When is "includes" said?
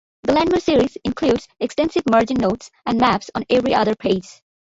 1.03-1.47